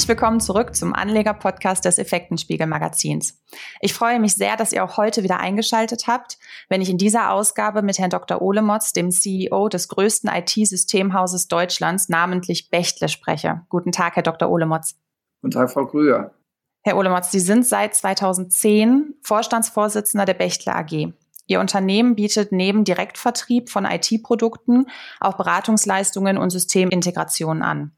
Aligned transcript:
Herzlich 0.00 0.16
willkommen 0.16 0.40
zurück 0.40 0.74
zum 0.74 0.94
Anleger-Podcast 0.94 1.84
des 1.84 1.98
Effektenspiegel 1.98 2.66
Magazins. 2.66 3.38
Ich 3.82 3.92
freue 3.92 4.18
mich 4.18 4.34
sehr, 4.34 4.56
dass 4.56 4.72
ihr 4.72 4.82
auch 4.82 4.96
heute 4.96 5.22
wieder 5.22 5.40
eingeschaltet 5.40 6.06
habt, 6.06 6.38
wenn 6.70 6.80
ich 6.80 6.88
in 6.88 6.96
dieser 6.96 7.32
Ausgabe 7.32 7.82
mit 7.82 7.98
Herrn 7.98 8.08
Dr. 8.08 8.40
Olemotz, 8.40 8.94
dem 8.94 9.10
CEO 9.10 9.68
des 9.68 9.88
größten 9.88 10.30
IT-Systemhauses 10.32 11.48
Deutschlands, 11.48 12.08
namentlich 12.08 12.70
Bechtle, 12.70 13.10
spreche. 13.10 13.60
Guten 13.68 13.92
Tag, 13.92 14.16
Herr 14.16 14.22
Dr. 14.22 14.48
Olemotz. 14.48 14.98
Guten 15.42 15.50
Tag, 15.50 15.70
Frau 15.70 15.84
Krüger. 15.84 16.32
Herr 16.80 16.96
Olemotz, 16.96 17.30
Sie 17.30 17.38
sind 17.38 17.66
seit 17.66 17.94
2010 17.94 19.16
Vorstandsvorsitzender 19.20 20.24
der 20.24 20.32
Bechtle 20.32 20.74
AG. 20.74 21.12
Ihr 21.46 21.60
Unternehmen 21.60 22.14
bietet 22.14 22.52
neben 22.52 22.84
Direktvertrieb 22.84 23.68
von 23.68 23.84
IT-Produkten 23.84 24.86
auch 25.20 25.36
Beratungsleistungen 25.36 26.38
und 26.38 26.48
Systemintegrationen 26.48 27.62
an. 27.62 27.92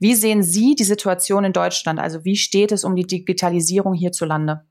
Wie 0.00 0.14
sehen 0.14 0.42
Sie 0.42 0.74
die 0.74 0.84
Situation 0.84 1.44
in 1.44 1.52
Deutschland? 1.52 2.00
Also 2.00 2.24
wie 2.24 2.36
steht 2.36 2.72
es 2.72 2.84
um 2.84 2.96
die 2.96 3.06
Digitalisierung 3.06 3.92
hierzulande? 3.92 4.62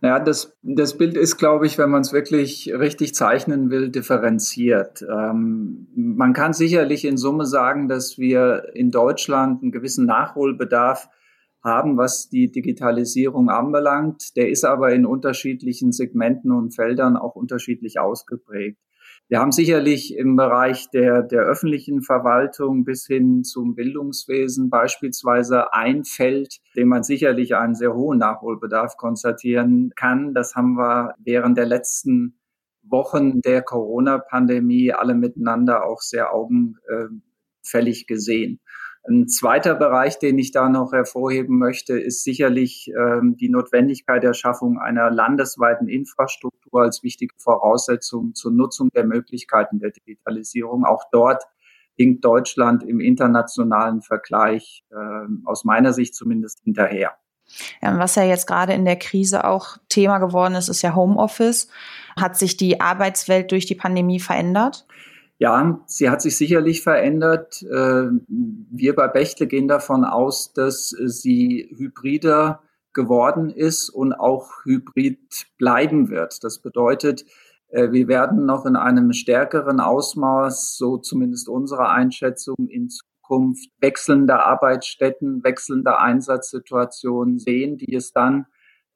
Ja, 0.00 0.20
das, 0.20 0.56
das 0.62 0.96
Bild 0.98 1.16
ist, 1.16 1.36
glaube 1.36 1.66
ich, 1.66 1.78
wenn 1.78 1.90
man 1.90 2.02
es 2.02 2.12
wirklich 2.12 2.70
richtig 2.72 3.14
zeichnen 3.14 3.70
will, 3.70 3.88
differenziert. 3.88 5.02
Ähm, 5.02 5.88
man 5.96 6.32
kann 6.32 6.52
sicherlich 6.52 7.04
in 7.04 7.16
Summe 7.16 7.46
sagen, 7.46 7.88
dass 7.88 8.18
wir 8.18 8.70
in 8.74 8.90
Deutschland 8.90 9.62
einen 9.62 9.72
gewissen 9.72 10.06
Nachholbedarf 10.06 11.08
haben, 11.62 11.96
was 11.96 12.28
die 12.28 12.52
Digitalisierung 12.52 13.48
anbelangt. 13.48 14.36
Der 14.36 14.50
ist 14.50 14.64
aber 14.64 14.92
in 14.92 15.06
unterschiedlichen 15.06 15.90
Segmenten 15.90 16.52
und 16.52 16.74
Feldern 16.74 17.16
auch 17.16 17.34
unterschiedlich 17.34 17.98
ausgeprägt. 17.98 18.78
Wir 19.28 19.40
haben 19.40 19.52
sicherlich 19.52 20.14
im 20.16 20.36
Bereich 20.36 20.90
der, 20.90 21.22
der 21.22 21.40
öffentlichen 21.40 22.02
Verwaltung 22.02 22.84
bis 22.84 23.06
hin 23.06 23.42
zum 23.42 23.74
Bildungswesen 23.74 24.68
beispielsweise 24.68 25.72
ein 25.72 26.04
Feld, 26.04 26.58
dem 26.76 26.88
man 26.88 27.02
sicherlich 27.02 27.56
einen 27.56 27.74
sehr 27.74 27.94
hohen 27.94 28.18
Nachholbedarf 28.18 28.98
konstatieren 28.98 29.92
kann. 29.96 30.34
Das 30.34 30.54
haben 30.54 30.76
wir 30.76 31.14
während 31.18 31.56
der 31.56 31.64
letzten 31.64 32.38
Wochen 32.82 33.40
der 33.40 33.62
Corona-Pandemie 33.62 34.92
alle 34.92 35.14
miteinander 35.14 35.86
auch 35.86 36.02
sehr 36.02 36.34
augenfällig 36.34 38.06
gesehen. 38.06 38.60
Ein 39.06 39.28
zweiter 39.28 39.74
Bereich, 39.74 40.18
den 40.18 40.38
ich 40.38 40.50
da 40.50 40.70
noch 40.70 40.92
hervorheben 40.92 41.58
möchte, 41.58 41.98
ist 41.98 42.24
sicherlich 42.24 42.90
ähm, 42.96 43.36
die 43.36 43.50
Notwendigkeit 43.50 44.22
der 44.22 44.32
Schaffung 44.32 44.78
einer 44.78 45.10
landesweiten 45.10 45.88
Infrastruktur 45.88 46.82
als 46.82 47.02
wichtige 47.02 47.34
Voraussetzung 47.36 48.34
zur 48.34 48.52
Nutzung 48.52 48.88
der 48.94 49.04
Möglichkeiten 49.04 49.78
der 49.78 49.90
Digitalisierung. 49.90 50.86
Auch 50.86 51.04
dort 51.12 51.44
hinkt 51.96 52.24
Deutschland 52.24 52.82
im 52.82 53.00
internationalen 53.00 54.00
Vergleich 54.00 54.84
äh, 54.90 55.26
aus 55.44 55.64
meiner 55.64 55.92
Sicht 55.92 56.14
zumindest 56.14 56.60
hinterher. 56.64 57.12
Ja, 57.82 57.98
was 57.98 58.14
ja 58.14 58.24
jetzt 58.24 58.46
gerade 58.46 58.72
in 58.72 58.86
der 58.86 58.96
Krise 58.96 59.44
auch 59.44 59.76
Thema 59.90 60.18
geworden 60.18 60.54
ist, 60.54 60.68
ist 60.68 60.80
ja 60.80 60.94
Homeoffice. 60.94 61.68
Hat 62.16 62.38
sich 62.38 62.56
die 62.56 62.80
Arbeitswelt 62.80 63.52
durch 63.52 63.66
die 63.66 63.74
Pandemie 63.74 64.18
verändert? 64.18 64.86
Ja, 65.38 65.82
sie 65.86 66.10
hat 66.10 66.22
sich 66.22 66.36
sicherlich 66.36 66.82
verändert. 66.82 67.62
Äh, 67.62 68.08
wir 68.28 68.94
bei 68.94 69.08
Bechtle 69.08 69.46
gehen 69.46 69.68
davon 69.68 70.04
aus, 70.04 70.52
dass 70.52 70.90
sie 70.90 71.68
hybrider 71.76 72.62
geworden 72.92 73.50
ist 73.50 73.90
und 73.90 74.12
auch 74.12 74.64
hybrid 74.64 75.18
bleiben 75.58 76.08
wird. 76.08 76.44
Das 76.44 76.60
bedeutet, 76.60 77.24
äh, 77.68 77.90
wir 77.90 78.08
werden 78.08 78.46
noch 78.46 78.64
in 78.64 78.76
einem 78.76 79.12
stärkeren 79.12 79.80
Ausmaß, 79.80 80.76
so 80.76 80.96
zumindest 80.98 81.48
unsere 81.48 81.88
Einschätzung, 81.88 82.68
in 82.68 82.88
Zukunft 82.88 83.68
wechselnde 83.80 84.42
Arbeitsstätten, 84.44 85.42
wechselnde 85.42 85.98
Einsatzsituationen 85.98 87.38
sehen, 87.38 87.76
die 87.76 87.94
es 87.94 88.12
dann 88.12 88.46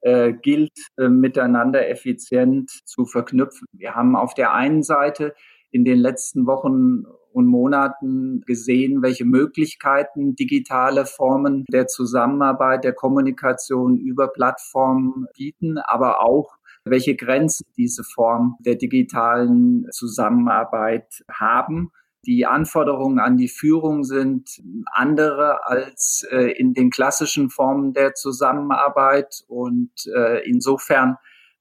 äh, 0.00 0.32
gilt, 0.32 0.78
äh, 0.96 1.08
miteinander 1.08 1.88
effizient 1.88 2.70
zu 2.84 3.04
verknüpfen. 3.04 3.66
Wir 3.72 3.96
haben 3.96 4.14
auf 4.14 4.34
der 4.34 4.54
einen 4.54 4.84
Seite 4.84 5.34
in 5.70 5.84
den 5.84 5.98
letzten 5.98 6.46
Wochen 6.46 7.04
und 7.32 7.46
Monaten 7.46 8.42
gesehen, 8.46 9.02
welche 9.02 9.24
Möglichkeiten 9.24 10.34
digitale 10.34 11.06
Formen 11.06 11.64
der 11.70 11.86
Zusammenarbeit, 11.86 12.84
der 12.84 12.94
Kommunikation 12.94 13.96
über 13.98 14.28
Plattformen 14.28 15.26
bieten, 15.36 15.78
aber 15.78 16.22
auch 16.22 16.56
welche 16.84 17.16
Grenzen 17.16 17.66
diese 17.76 18.02
Form 18.02 18.56
der 18.60 18.76
digitalen 18.76 19.86
Zusammenarbeit 19.92 21.22
haben. 21.30 21.90
Die 22.26 22.46
Anforderungen 22.46 23.20
an 23.20 23.36
die 23.36 23.48
Führung 23.48 24.04
sind 24.04 24.60
andere 24.92 25.66
als 25.66 26.26
äh, 26.30 26.50
in 26.58 26.74
den 26.74 26.90
klassischen 26.90 27.48
Formen 27.50 27.92
der 27.92 28.14
Zusammenarbeit 28.14 29.44
und 29.46 29.92
äh, 30.14 30.46
insofern 30.48 31.16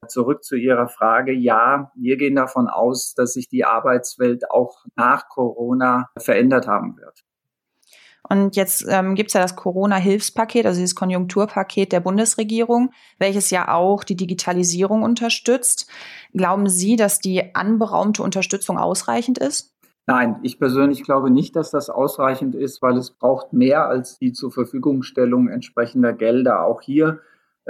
Zurück 0.08 0.44
zu 0.44 0.56
Ihrer 0.56 0.88
Frage. 0.88 1.34
Ja, 1.34 1.92
wir 1.96 2.18
gehen 2.18 2.36
davon 2.36 2.68
aus, 2.68 3.14
dass 3.16 3.34
sich 3.34 3.50
die 3.50 3.66
Arbeitswelt 3.66 4.52
auch 4.52 4.86
nach 4.96 5.28
Corona 5.28 6.10
verändert 6.18 6.68
haben 6.68 6.98
wird. 6.98 7.24
Und 8.30 8.56
jetzt 8.56 8.86
ähm, 8.90 9.16
gibt 9.16 9.30
es 9.30 9.34
ja 9.34 9.42
das 9.42 9.56
Corona-Hilfspaket, 9.56 10.66
also 10.66 10.80
dieses 10.80 10.96
Konjunkturpaket 10.96 11.92
der 11.92 12.02
Bundesregierung, 12.02 12.92
welches 13.20 13.50
ja 13.52 13.74
auch 13.74 14.04
die 14.04 14.18
Digitalisierung 14.18 15.04
unterstützt. 15.04 15.90
Glauben 16.34 16.68
Sie, 16.68 16.98
dass 16.98 17.20
die 17.20 17.56
anberaumte 17.56 18.22
Unterstützung 18.24 18.78
ausreichend 18.78 19.38
ist? 19.38 19.74
Nein, 20.08 20.40
ich 20.42 20.60
persönlich 20.60 21.04
glaube 21.04 21.30
nicht, 21.30 21.56
dass 21.56 21.72
das 21.72 21.90
ausreichend 21.90 22.56
ist, 22.56 22.82
weil 22.82 22.98
es 22.98 23.12
braucht 23.12 23.54
mehr 23.54 23.88
als 23.88 24.18
die 24.20 24.32
zur 24.32 24.52
Verfügungstellung 24.52 25.50
entsprechender 25.50 26.14
Gelder. 26.14 26.66
Auch 26.66 26.82
hier 26.82 27.20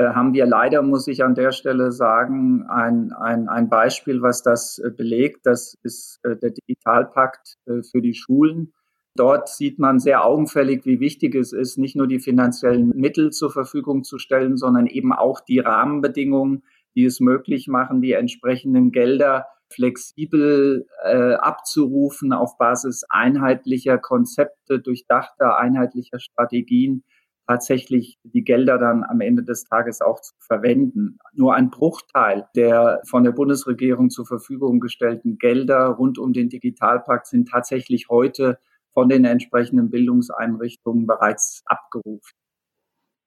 haben 0.03 0.33
wir 0.33 0.45
leider, 0.45 0.81
muss 0.81 1.07
ich 1.07 1.23
an 1.23 1.35
der 1.35 1.51
Stelle 1.51 1.91
sagen, 1.91 2.65
ein, 2.69 3.11
ein, 3.13 3.49
ein 3.49 3.69
Beispiel, 3.69 4.21
was 4.21 4.43
das 4.43 4.79
äh, 4.79 4.91
belegt. 4.91 5.45
Das 5.45 5.75
ist 5.83 6.19
äh, 6.23 6.35
der 6.35 6.51
Digitalpakt 6.51 7.57
für 7.65 8.01
die 8.01 8.13
Schulen. 8.13 8.73
Dort 9.15 9.49
sieht 9.49 9.79
man 9.79 9.99
sehr 9.99 10.23
augenfällig, 10.23 10.85
wie 10.85 10.99
wichtig 10.99 11.33
es 11.33 11.51
ist, 11.51 11.77
nicht 11.77 11.95
nur 11.95 12.07
die 12.07 12.19
finanziellen 12.19 12.89
Mittel 12.89 13.31
zur 13.31 13.49
Verfügung 13.49 14.03
zu 14.03 14.19
stellen, 14.19 14.57
sondern 14.57 14.85
eben 14.85 15.11
auch 15.11 15.39
die 15.39 15.57
Rahmenbedingungen, 15.57 16.63
die 16.95 17.05
es 17.05 17.19
möglich 17.19 17.67
machen, 17.67 18.01
die 18.01 18.11
entsprechenden 18.11 18.91
Gelder 18.91 19.47
flexibel 19.69 20.87
äh, 21.03 21.33
abzurufen 21.33 22.31
auf 22.31 22.57
Basis 22.57 23.03
einheitlicher 23.09 23.97
Konzepte, 23.97 24.79
durchdachter 24.79 25.57
einheitlicher 25.57 26.19
Strategien 26.19 27.03
tatsächlich 27.47 28.19
die 28.23 28.43
Gelder 28.43 28.77
dann 28.77 29.03
am 29.03 29.21
Ende 29.21 29.43
des 29.43 29.63
Tages 29.63 30.01
auch 30.01 30.21
zu 30.21 30.33
verwenden. 30.39 31.17
Nur 31.33 31.55
ein 31.55 31.69
Bruchteil 31.69 32.47
der 32.55 33.01
von 33.05 33.23
der 33.23 33.31
Bundesregierung 33.31 34.09
zur 34.09 34.25
Verfügung 34.25 34.79
gestellten 34.79 35.37
Gelder 35.37 35.87
rund 35.87 36.19
um 36.19 36.33
den 36.33 36.49
Digitalpakt 36.49 37.27
sind 37.27 37.47
tatsächlich 37.47 38.09
heute 38.09 38.59
von 38.93 39.09
den 39.09 39.25
entsprechenden 39.25 39.89
Bildungseinrichtungen 39.89 41.07
bereits 41.07 41.63
abgerufen. 41.65 42.33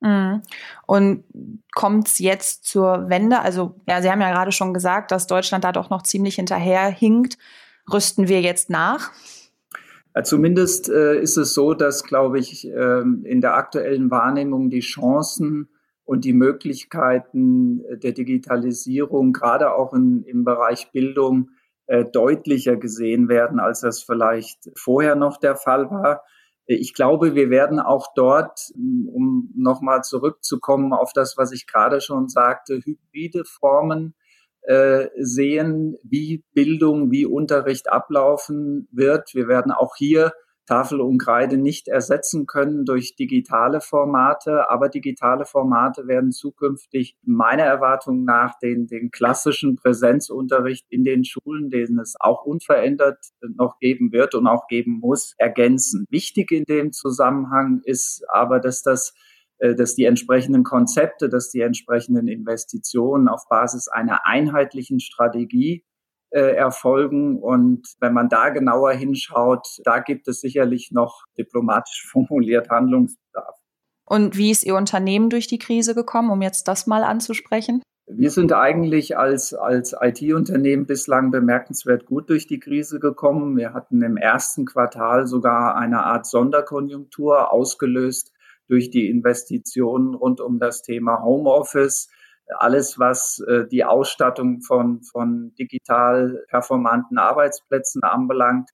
Mhm. 0.01 0.43
Und 0.87 1.25
kommt 1.75 2.09
es 2.09 2.19
jetzt 2.19 2.65
zur 2.65 3.09
Wende? 3.09 3.41
Also, 3.41 3.81
ja, 3.87 4.03
Sie 4.03 4.11
haben 4.11 4.21
ja 4.21 4.31
gerade 4.31 4.53
schon 4.53 4.75
gesagt, 4.75 5.11
dass 5.11 5.27
Deutschland 5.27 5.65
da 5.65 5.73
doch 5.73 5.91
noch 5.91 6.03
ziemlich 6.03 6.37
hinterher 6.37 6.89
hinkt. 6.89 7.39
Rüsten 7.93 8.29
wir 8.29 8.41
jetzt 8.41 8.71
nach? 8.71 9.13
Äh, 10.15 10.23
zumindest 10.23 10.89
äh, 10.89 11.21
ist 11.21 11.37
es 11.37 11.55
so, 11.55 11.75
dass, 11.75 12.05
glaube 12.05 12.39
ich, 12.39 12.69
äh, 12.69 13.01
in 13.01 13.41
der 13.41 13.55
aktuellen 13.55 14.11
Wahrnehmung 14.11 14.71
die 14.71 14.81
Chancen 14.81 15.69
und 16.05 16.25
die 16.25 16.33
Möglichkeiten 16.33 17.83
der 18.03 18.13
Digitalisierung, 18.13 19.33
gerade 19.33 19.73
auch 19.75 19.95
in, 19.95 20.25
im 20.25 20.45
Bereich 20.45 20.91
Bildung, 20.91 21.51
äh, 21.87 22.05
deutlicher 22.05 22.77
gesehen 22.77 23.29
werden, 23.29 23.61
als 23.61 23.81
das 23.81 24.03
vielleicht 24.03 24.71
vorher 24.77 25.15
noch 25.15 25.37
der 25.37 25.57
Fall 25.57 25.91
war. 25.91 26.23
Ich 26.67 26.95
glaube, 26.95 27.35
wir 27.35 27.51
werden 27.51 27.81
auch 27.81 28.15
dort, 28.15 28.71
um 28.77 29.51
nochmal 29.57 30.03
zurückzukommen 30.03 30.93
auf 30.93 31.13
das, 31.13 31.37
was 31.37 31.51
ich 31.51 31.67
gerade 31.67 32.01
schon 32.01 32.29
sagte, 32.29 32.81
hybride 32.85 33.45
Formen 33.45 34.15
äh, 34.63 35.09
sehen, 35.17 35.97
wie 36.03 36.45
Bildung, 36.53 37.11
wie 37.11 37.27
Unterricht 37.27 37.91
ablaufen 37.91 38.89
wird. 38.93 39.35
Wir 39.35 39.49
werden 39.49 39.73
auch 39.73 39.97
hier 39.97 40.33
Tafel 40.71 41.01
und 41.01 41.19
Kreide 41.19 41.57
nicht 41.57 41.89
ersetzen 41.89 42.47
können 42.47 42.85
durch 42.85 43.17
digitale 43.17 43.81
Formate, 43.81 44.71
aber 44.71 44.89
digitale 44.89 45.45
Formate 45.45 46.07
werden 46.07 46.31
zukünftig 46.31 47.17
meiner 47.25 47.65
Erwartung 47.65 48.23
nach 48.23 48.57
den, 48.61 48.87
den 48.87 49.11
klassischen 49.11 49.75
Präsenzunterricht 49.75 50.87
in 50.89 51.03
den 51.03 51.25
Schulen, 51.25 51.71
den 51.71 51.99
es 51.99 52.15
auch 52.21 52.45
unverändert 52.45 53.19
noch 53.57 53.81
geben 53.81 54.13
wird 54.13 54.37
und 54.37 54.47
auch 54.47 54.69
geben 54.69 55.01
muss, 55.01 55.35
ergänzen. 55.39 56.07
Wichtig 56.09 56.53
in 56.53 56.65
dem 56.67 56.93
Zusammenhang 56.93 57.81
ist 57.83 58.23
aber, 58.33 58.61
dass 58.61 58.83
das 58.83 59.13
dass 59.75 59.95
die 59.95 60.05
entsprechenden 60.05 60.65
Konzepte, 60.65 61.29
dass 61.29 61.51
die 61.51 61.61
entsprechenden 61.61 62.29
Investitionen 62.29 63.29
auf 63.29 63.49
Basis 63.49 63.89
einer 63.89 64.27
einheitlichen 64.27 65.01
Strategie 65.01 65.85
äh, 66.31 66.55
erfolgen. 66.55 67.39
Und 67.39 67.89
wenn 68.01 68.13
man 68.13 68.29
da 68.29 68.51
genauer 68.51 68.93
hinschaut, 68.93 69.67
da 69.85 69.99
gibt 69.99 70.29
es 70.29 70.41
sicherlich 70.41 70.91
noch 70.93 71.25
diplomatisch 71.37 72.07
formuliert 72.11 72.71
Handlungsbedarf. 72.71 73.57
Und 74.07 74.37
wie 74.37 74.51
ist 74.51 74.65
Ihr 74.65 74.75
Unternehmen 74.75 75.31
durch 75.31 75.47
die 75.47 75.59
Krise 75.59 75.95
gekommen, 75.95 76.31
um 76.31 76.43
jetzt 76.43 76.67
das 76.67 76.87
mal 76.87 77.05
anzusprechen? 77.05 77.83
Wir 78.13 78.33
sind 78.33 78.53
eigentlich 78.53 79.17
als, 79.17 79.55
als 79.55 79.95
IT-Unternehmen 80.01 80.87
bislang 80.87 81.31
bemerkenswert 81.31 82.07
gut 82.07 82.29
durch 82.29 82.49
die 82.49 82.59
Krise 82.59 82.99
gekommen. 82.99 83.57
Wir 83.57 83.73
hatten 83.73 84.03
im 84.03 84.17
ersten 84.17 84.67
Quartal 84.67 85.29
sogar 85.29 85.77
eine 85.77 86.03
Art 86.03 86.27
Sonderkonjunktur 86.27 87.53
ausgelöst 87.53 88.33
durch 88.71 88.91
die 88.91 89.11
Investitionen 89.11 90.15
rund 90.15 90.41
um 90.41 90.59
das 90.59 90.83
Thema 90.83 91.23
Homeoffice. 91.23 92.09
Alles, 92.59 92.99
was 92.99 93.43
äh, 93.49 93.67
die 93.67 93.85
Ausstattung 93.85 94.61
von, 94.63 95.03
von 95.03 95.53
digital 95.59 96.45
performanten 96.49 97.19
Arbeitsplätzen 97.19 98.03
anbelangt, 98.03 98.71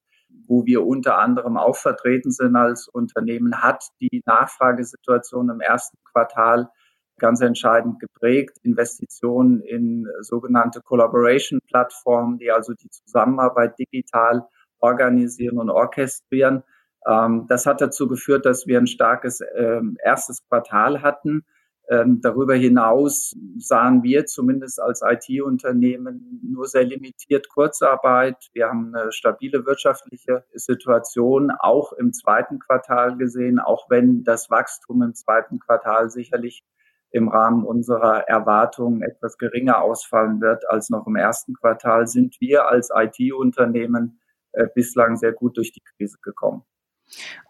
wo 0.47 0.65
wir 0.67 0.87
unter 0.87 1.19
anderem 1.19 1.57
auch 1.57 1.77
vertreten 1.77 2.31
sind 2.31 2.57
als 2.57 2.89
Unternehmen, 2.89 3.63
hat 3.63 3.85
die 4.01 4.23
Nachfragesituation 4.27 5.51
im 5.51 5.61
ersten 5.61 5.97
Quartal 6.05 6.69
ganz 7.19 7.41
entscheidend 7.41 7.99
geprägt. 7.99 8.59
Investitionen 8.63 9.61
in 9.63 10.07
sogenannte 10.21 10.81
Collaboration-Plattformen, 10.83 12.39
die 12.39 12.51
also 12.51 12.75
die 12.75 12.91
Zusammenarbeit 12.91 13.79
digital 13.79 14.47
organisieren 14.79 15.59
und 15.59 15.71
orchestrieren. 15.71 16.63
Ähm, 17.07 17.47
das 17.49 17.67
hat 17.67 17.81
dazu 17.81 18.09
geführt, 18.09 18.47
dass 18.47 18.67
wir 18.67 18.79
ein 18.79 18.87
starkes 18.87 19.41
ähm, 19.57 19.97
erstes 20.03 20.47
Quartal 20.49 21.03
hatten. 21.03 21.45
Ähm, 21.89 22.21
darüber 22.21 22.57
hinaus 22.57 23.37
sahen 23.59 24.03
wir 24.03 24.27
zumindest 24.27 24.81
als 24.81 25.03
IT-Unternehmen 25.03 26.41
nur 26.43 26.67
sehr 26.67 26.83
limitiert 26.83 27.49
Kurzarbeit. 27.49 28.49
Wir 28.53 28.69
haben 28.69 28.93
eine 28.93 29.13
stabile 29.13 29.65
wirtschaftliche 29.67 30.45
Situation 30.53 31.53
auch 31.57 31.93
im 31.93 32.13
zweiten 32.13 32.59
Quartal 32.59 33.17
gesehen, 33.17 33.61
auch 33.61 33.89
wenn 33.89 34.25
das 34.25 34.51
Wachstum 34.51 35.03
im 35.03 35.15
zweiten 35.15 35.61
Quartal 35.61 36.11
sicherlich 36.11 36.65
im 37.13 37.29
Rahmen 37.29 37.65
unserer 37.65 38.27
Erwartungen 38.27 39.03
etwas 39.03 39.39
geringer 39.39 39.81
ausfallen 39.81 40.41
wird 40.41 40.69
als 40.69 40.91
noch 40.91 41.07
im 41.07 41.15
ersten 41.15 41.55
Quartal, 41.55 42.09
sind 42.09 42.41
wir 42.41 42.69
als 42.69 42.91
IT-Unternehmen 42.93 44.19
äh, 44.53 44.67
bislang 44.75 45.17
sehr 45.17 45.33
gut 45.33 45.57
durch 45.57 45.71
die 45.71 45.83
Krise 45.83 46.19
gekommen. 46.21 46.65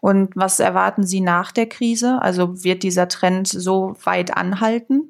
Und 0.01 0.35
was 0.35 0.59
erwarten 0.59 1.03
Sie 1.03 1.21
nach 1.21 1.51
der 1.51 1.67
Krise? 1.67 2.21
Also 2.21 2.63
wird 2.63 2.83
dieser 2.83 3.07
Trend 3.07 3.47
so 3.47 3.95
weit 4.03 4.35
anhalten? 4.35 5.09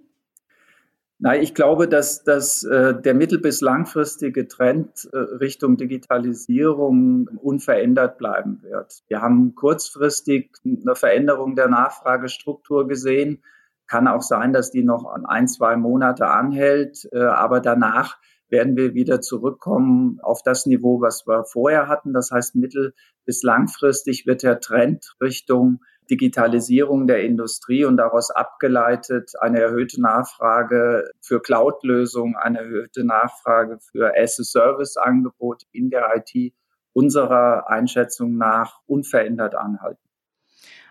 Nein, 1.20 1.42
ich 1.42 1.56
glaube, 1.56 1.88
dass, 1.88 2.24
dass 2.24 2.64
äh, 2.64 2.94
der 2.94 3.16
mittel- 3.16 3.40
bis 3.40 3.62
langfristige 3.62 4.48
Trend 4.48 5.10
äh, 5.12 5.18
Richtung 5.18 5.76
Digitalisierung 5.76 7.28
unverändert 7.42 8.20
bleiben 8.20 8.62
wird. 8.62 9.02
Wir 9.08 9.22
haben 9.22 9.56
kurzfristig 9.56 10.52
eine 10.64 10.96
Veränderung 10.96 11.56
der 11.56 11.70
Nachfragestruktur 11.70 12.88
gesehen. 12.88 13.42
Kann 13.88 14.08
auch 14.08 14.22
sein, 14.22 14.54
dass 14.54 14.70
die 14.70 14.84
noch 14.84 15.06
ein, 15.06 15.48
zwei 15.48 15.76
Monate 15.76 16.28
anhält, 16.28 17.10
äh, 17.12 17.24
aber 17.24 17.62
danach 17.62 18.18
werden 18.50 18.76
wir 18.78 18.94
wieder 18.94 19.22
zurückkommen 19.22 20.20
auf 20.22 20.42
das 20.44 20.66
Niveau, 20.66 21.02
was 21.02 21.28
wir 21.28 21.44
vorher 21.46 21.88
hatten. 21.88 22.14
Das 22.14 22.32
heißt, 22.32 22.56
mittel- 22.56 22.94
bis 23.26 23.44
langfristig 23.44 24.26
wird 24.26 24.44
der 24.44 24.60
Trend 24.62 25.16
Richtung 25.22 25.82
Digitalisierung 26.10 27.08
der 27.08 27.24
Industrie 27.24 27.84
und 27.86 27.98
daraus 27.98 28.32
abgeleitet 28.32 29.34
eine 29.42 29.60
erhöhte 29.60 30.02
Nachfrage 30.02 31.10
für 31.22 31.42
Cloud-Lösungen, 31.42 32.36
eine 32.38 32.60
erhöhte 32.60 33.04
Nachfrage 33.04 33.80
für 33.80 34.14
As-a-Service-Angebote 34.18 35.66
in 35.72 35.90
der 35.90 36.10
IT 36.16 36.54
unserer 36.94 37.70
Einschätzung 37.70 38.38
nach 38.38 38.80
unverändert 38.88 39.56
anhalten. 39.56 40.02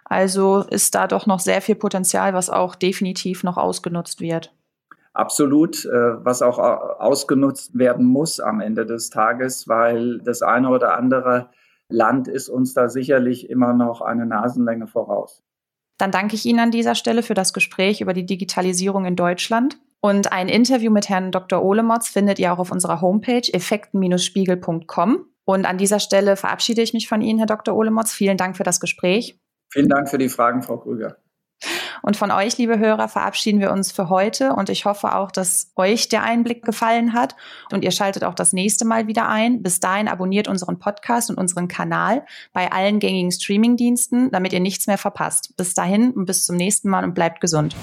Also 0.05 0.61
ist 0.71 0.95
da 0.95 1.09
doch 1.09 1.27
noch 1.27 1.41
sehr 1.41 1.61
viel 1.61 1.75
Potenzial, 1.75 2.33
was 2.33 2.49
auch 2.49 2.77
definitiv 2.77 3.43
noch 3.43 3.57
ausgenutzt 3.57 4.21
wird. 4.21 4.55
Absolut, 5.17 5.87
äh, 5.87 6.25
was 6.25 6.43
auch 6.43 6.59
ausgenutzt 6.59 7.79
werden 7.79 8.05
muss 8.05 8.39
am 8.39 8.61
Ende 8.61 8.85
des 8.85 9.09
Tages, 9.09 9.67
weil 9.67 10.19
das 10.19 10.43
eine 10.43 10.69
oder 10.69 10.95
andere 10.95 11.49
Land 11.89 12.29
ist 12.29 12.51
uns 12.51 12.75
da 12.75 12.91
sicherlich 12.91 13.49
immer 13.49 13.73
noch 13.73 14.03
eine 14.03 14.27
Nasenlänge 14.27 14.87
voraus. 14.87 15.43
Dann 15.97 16.11
danke 16.11 16.35
ich 16.35 16.45
Ihnen 16.45 16.59
an 16.59 16.71
dieser 16.71 16.95
Stelle 16.95 17.23
für 17.23 17.33
das 17.33 17.55
Gespräch 17.55 18.03
über 18.03 18.13
die 18.13 18.27
Digitalisierung 18.27 19.07
in 19.07 19.17
Deutschland. 19.17 19.79
Und 20.03 20.33
ein 20.33 20.49
Interview 20.49 20.93
mit 20.93 21.09
Herrn 21.09 21.33
Dr. 21.33 21.63
Ohlemotz 21.63 22.09
findet 22.09 22.39
ihr 22.39 22.53
auch 22.53 22.59
auf 22.59 22.71
unserer 22.71 23.01
Homepage 23.01 23.51
effekten-spiegel.com. 23.51 25.25
Und 25.47 25.65
an 25.65 25.79
dieser 25.79 26.01
Stelle 26.01 26.37
verabschiede 26.37 26.83
ich 26.83 26.93
mich 26.93 27.09
von 27.09 27.23
Ihnen, 27.23 27.39
Herr 27.39 27.47
Dr. 27.47 27.75
Ohlemotz. 27.75 28.13
Vielen 28.13 28.37
Dank 28.37 28.59
für 28.59 28.65
das 28.65 28.81
Gespräch. 28.81 29.41
Vielen 29.73 29.89
Dank 29.89 30.11
für 30.11 30.19
die 30.19 30.29
Fragen, 30.29 30.63
Frau 30.63 30.77
Krüger. 30.77 31.17
Und 32.03 32.17
von 32.17 32.31
euch, 32.31 32.59
liebe 32.59 32.79
Hörer, 32.79 33.09
verabschieden 33.09 33.61
wir 33.61 33.73
uns 33.73 33.93
für 33.93 34.09
heute. 34.09 34.53
Und 34.53 34.69
ich 34.69 34.85
hoffe 34.85 35.15
auch, 35.15 35.31
dass 35.31 35.71
euch 35.77 36.09
der 36.09 36.23
Einblick 36.23 36.65
gefallen 36.65 37.13
hat. 37.13 37.37
Und 37.73 37.85
ihr 37.85 37.91
schaltet 37.91 38.25
auch 38.25 38.35
das 38.35 38.53
nächste 38.53 38.85
Mal 38.85 39.07
wieder 39.07 39.29
ein. 39.29 39.63
Bis 39.63 39.81
dahin 39.81 40.09
abonniert 40.09 40.49
unseren 40.49 40.79
Podcast 40.79 41.31
und 41.31 41.39
unseren 41.39 41.69
Kanal 41.69 42.25
bei 42.53 42.71
allen 42.73 42.99
gängigen 42.99 43.33
Streamingdiensten, 43.33 44.31
damit 44.31 44.53
ihr 44.53 44.61
nichts 44.61 44.87
mehr 44.87 44.99
verpasst. 44.99 45.57
Bis 45.57 45.75
dahin 45.75 46.13
und 46.13 46.27
bis 46.27 46.45
zum 46.45 46.57
nächsten 46.57 46.89
Mal 46.89 47.05
und 47.05 47.15
bleibt 47.15 47.41
gesund. 47.41 47.77